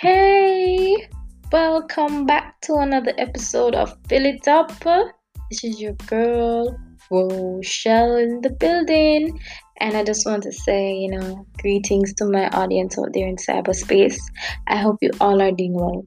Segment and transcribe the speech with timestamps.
[0.00, 0.96] Hey,
[1.52, 4.72] welcome back to another episode of Fill It Up.
[5.50, 6.74] This is your girl,
[7.10, 9.38] Rochelle, in the building.
[9.78, 13.36] And I just want to say, you know, greetings to my audience out there in
[13.36, 14.16] cyberspace.
[14.68, 16.06] I hope you all are doing well.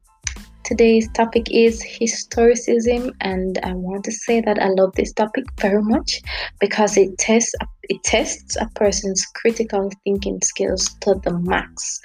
[0.64, 5.84] Today's topic is historicism, and I want to say that I love this topic very
[5.84, 6.22] much
[6.60, 7.54] because it tests
[7.90, 12.00] it tests a person's critical thinking skills to the max.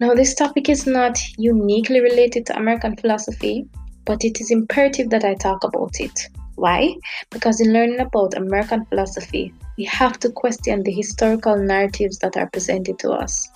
[0.00, 3.68] Now, this topic is not uniquely related to American philosophy,
[4.04, 6.28] but it is imperative that I talk about it.
[6.56, 6.94] Why?
[7.30, 12.50] Because in learning about American philosophy, we have to question the historical narratives that are
[12.50, 13.48] presented to us.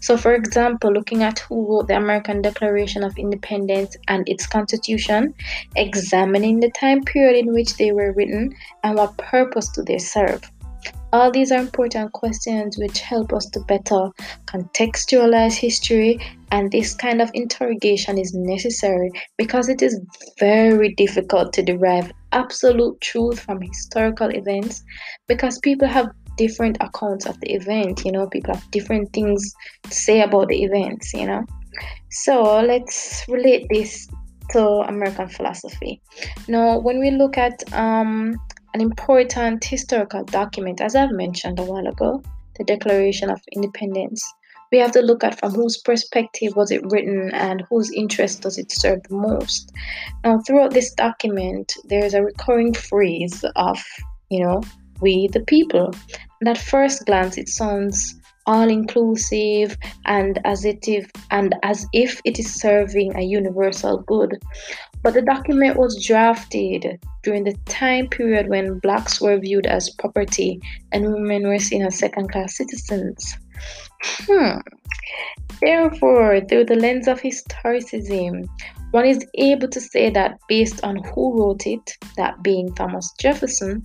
[0.00, 5.34] So, for example, looking at who wrote the American Declaration of Independence and its Constitution,
[5.76, 10.42] examining the time period in which they were written and what purpose do they serve.
[11.12, 14.08] All these are important questions which help us to better
[14.46, 16.18] contextualize history,
[16.50, 20.00] and this kind of interrogation is necessary because it is
[20.38, 24.82] very difficult to derive absolute truth from historical events
[25.28, 29.52] because people have different accounts of the event, you know, people have different things
[29.84, 31.44] to say about the events, you know.
[32.10, 34.08] So let's relate this
[34.50, 36.00] to American philosophy.
[36.48, 38.36] Now, when we look at um,
[38.74, 42.22] an important historical document, as I've mentioned a while ago,
[42.58, 44.22] the Declaration of Independence.
[44.72, 48.58] We have to look at from whose perspective was it written and whose interest does
[48.58, 49.70] it serve the most.
[50.24, 53.78] Now, throughout this document, there is a recurring phrase of,
[54.30, 54.62] you know,
[55.02, 55.94] we the people.
[56.40, 62.38] And at first glance, it sounds all inclusive and as if and as if it
[62.38, 64.40] is serving a universal good.
[65.02, 70.60] But the document was drafted during the time period when blacks were viewed as property
[70.92, 73.36] and women were seen as second class citizens.
[74.02, 74.58] Hmm.
[75.60, 78.48] Therefore, through the lens of historicism,
[78.90, 83.82] one is able to say that based on who wrote it, that being Thomas Jefferson,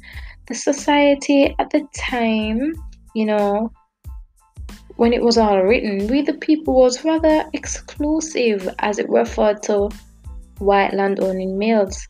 [0.47, 2.73] the society at the time,
[3.13, 3.71] you know,
[4.95, 9.89] when it was all written, we the people was rather exclusive as it referred to
[10.57, 12.07] white landowning males.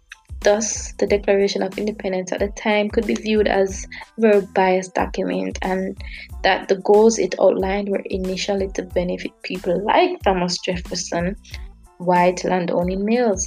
[0.48, 3.86] Thus, the Declaration of Independence at the time could be viewed as
[4.18, 6.02] a very biased document, and
[6.42, 11.36] that the goals it outlined were initially to benefit people like Thomas Jefferson,
[11.98, 13.46] white landowning males.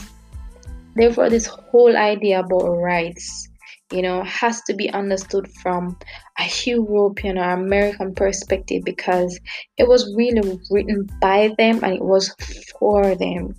[0.95, 3.49] Therefore, this whole idea about rights
[3.91, 5.97] you know, has to be understood from
[6.39, 9.39] a European or American perspective because
[9.77, 12.35] it was really written by them and it was
[12.79, 13.55] for them,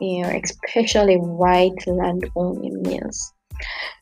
[0.00, 3.32] you know, especially white land owning males.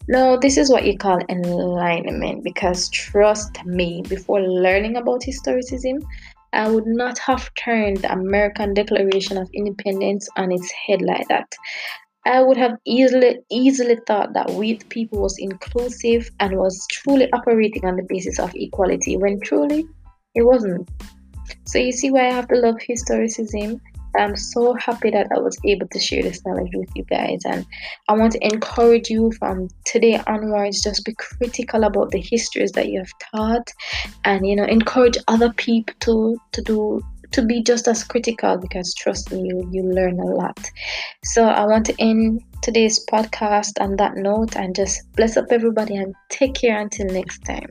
[0.09, 6.03] Now, this is what you call enlightenment because trust me, before learning about historicism,
[6.53, 11.55] I would not have turned the American Declaration of Independence on its head like that.
[12.27, 17.85] I would have easily easily thought that with people was inclusive and was truly operating
[17.85, 19.87] on the basis of equality when truly
[20.35, 20.89] it wasn't.
[21.65, 23.81] So you see why I have to love historicism.
[24.17, 27.65] I'm so happy that I was able to share this knowledge with you guys and
[28.09, 32.89] I want to encourage you from today onwards just be critical about the histories that
[32.89, 33.71] you have taught
[34.25, 37.03] and you know encourage other people to to do
[37.33, 40.59] to be just as critical because trust me, you, you learn a lot.
[41.25, 45.97] So I want to end today's podcast on that note and just bless up everybody
[45.97, 47.71] and take care until next time.